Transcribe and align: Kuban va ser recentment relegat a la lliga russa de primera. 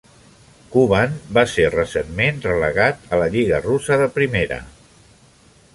Kuban 0.75 1.13
va 1.39 1.43
ser 1.51 1.67
recentment 1.75 2.41
relegat 2.47 3.05
a 3.13 3.19
la 3.25 3.29
lliga 3.37 3.61
russa 3.69 4.03
de 4.05 4.09
primera. 4.19 4.61